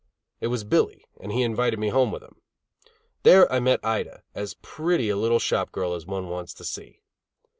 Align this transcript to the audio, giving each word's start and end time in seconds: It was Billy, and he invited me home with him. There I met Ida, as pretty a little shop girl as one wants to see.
It 0.39 0.47
was 0.47 0.63
Billy, 0.63 1.05
and 1.19 1.31
he 1.31 1.43
invited 1.43 1.77
me 1.77 1.89
home 1.89 2.11
with 2.11 2.23
him. 2.23 2.41
There 3.21 3.45
I 3.53 3.59
met 3.59 3.85
Ida, 3.85 4.23
as 4.33 4.55
pretty 4.55 5.09
a 5.09 5.15
little 5.15 5.37
shop 5.37 5.71
girl 5.71 5.93
as 5.93 6.07
one 6.07 6.27
wants 6.27 6.55
to 6.55 6.63
see. 6.65 7.03